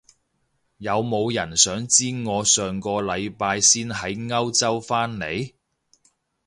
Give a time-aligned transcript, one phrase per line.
[0.77, 5.53] 有冇人想知我上個禮拜先喺歐洲返嚟？